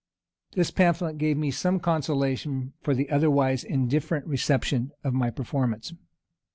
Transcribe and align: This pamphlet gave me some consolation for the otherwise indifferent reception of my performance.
This 0.55 0.71
pamphlet 0.71 1.19
gave 1.19 1.37
me 1.37 1.51
some 1.51 1.79
consolation 1.79 2.73
for 2.81 2.95
the 2.95 3.07
otherwise 3.11 3.63
indifferent 3.63 4.25
reception 4.25 4.91
of 5.03 5.13
my 5.13 5.29
performance. 5.29 5.93